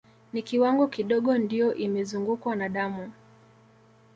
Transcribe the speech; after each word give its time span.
Na 0.33 0.41
kiwango 0.41 0.87
kidogo 0.87 1.37
ndio 1.37 1.73
imezungukwa 1.75 2.55
na 2.55 2.69
damu 2.69 3.11